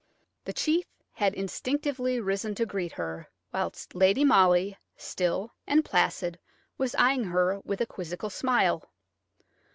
[0.45, 6.39] The chief had instinctively risen to greet her, whilst Lady Molly, still and placid,
[6.75, 8.89] was eyeing her with a quizzical smile.